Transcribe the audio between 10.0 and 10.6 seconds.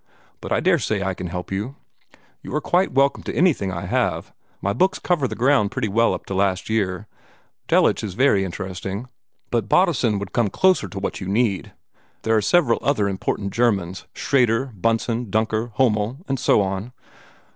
'Studien zur Semitischen Religionsgeschichte' would come